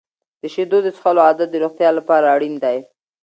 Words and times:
د 0.41 0.43
شیدو 0.53 0.77
د 0.83 0.87
څښلو 0.95 1.21
عادت 1.27 1.47
د 1.51 1.55
روغتیا 1.63 1.89
لپاره 1.97 2.25
اړین 2.35 2.55
دی. 2.63 2.77